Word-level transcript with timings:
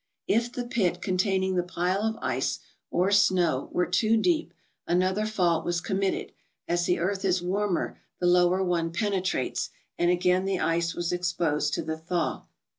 If 0.25 0.51
the 0.51 0.63
pit 0.65 0.99
containing 0.99 1.53
the 1.53 1.61
pile 1.61 2.01
of 2.01 2.17
ice 2.23 2.57
or 2.89 3.11
snow 3.11 3.69
were 3.71 3.85
too 3.85 4.17
deep 4.17 4.51
another 4.87 5.27
fault 5.27 5.63
was 5.63 5.79
committed, 5.79 6.31
as 6.67 6.87
the 6.87 6.97
earth 6.97 7.23
is 7.23 7.43
warmer 7.43 7.99
the 8.19 8.25
lower 8.25 8.63
one 8.63 8.91
penetrates, 8.91 9.69
and 9.99 10.09
again 10.09 10.45
the 10.45 10.59
ice 10.59 10.95
was 10.95 11.11
exposed 11.13 11.75
to 11.75 11.83
the 11.83 11.97
thaw. 11.99 12.47